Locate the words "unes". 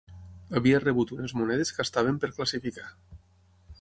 1.17-1.35